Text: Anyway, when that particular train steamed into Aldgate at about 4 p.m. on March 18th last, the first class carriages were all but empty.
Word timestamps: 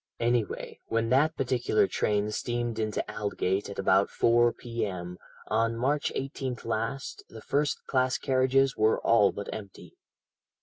Anyway, 0.19 0.79
when 0.87 1.09
that 1.09 1.37
particular 1.37 1.85
train 1.85 2.31
steamed 2.31 2.79
into 2.79 3.05
Aldgate 3.07 3.69
at 3.69 3.77
about 3.77 4.09
4 4.09 4.51
p.m. 4.51 5.19
on 5.45 5.77
March 5.77 6.11
18th 6.15 6.65
last, 6.65 7.23
the 7.29 7.39
first 7.39 7.85
class 7.85 8.17
carriages 8.17 8.75
were 8.75 8.99
all 9.01 9.31
but 9.31 9.53
empty. 9.53 9.95